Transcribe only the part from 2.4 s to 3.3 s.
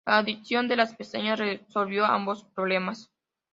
problemas.